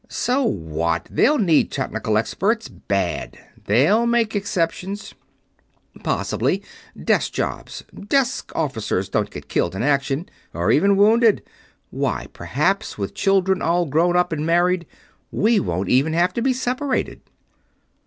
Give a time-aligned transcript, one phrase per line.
[0.09, 1.07] "So what?
[1.11, 3.37] They'll need technical experts, bad.
[3.65, 5.13] They'll make exceptions."
[6.03, 6.63] "Possibly.
[6.99, 7.83] Desk jobs.
[8.07, 11.43] Desk officers don't get killed in action or even wounded.
[11.91, 14.87] Why, perhaps, with the children all grown up and married,
[15.31, 17.21] we won't even have to be separated."